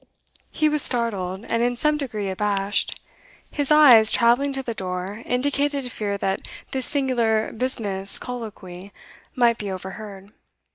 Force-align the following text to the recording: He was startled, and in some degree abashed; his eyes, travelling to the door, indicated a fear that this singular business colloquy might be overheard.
He 0.49 0.67
was 0.67 0.81
startled, 0.81 1.45
and 1.47 1.61
in 1.61 1.75
some 1.75 1.95
degree 1.95 2.31
abashed; 2.31 2.99
his 3.51 3.69
eyes, 3.69 4.11
travelling 4.11 4.51
to 4.53 4.63
the 4.63 4.73
door, 4.73 5.21
indicated 5.27 5.85
a 5.85 5.91
fear 5.91 6.17
that 6.17 6.47
this 6.71 6.87
singular 6.87 7.53
business 7.53 8.17
colloquy 8.17 8.91
might 9.35 9.59
be 9.59 9.69
overheard. 9.71 10.33